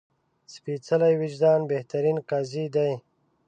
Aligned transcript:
سپېڅلی 0.53 1.13
وجدان 1.21 1.59
بهترین 1.71 2.17
قاضي 2.29 2.65
ده 2.75 2.87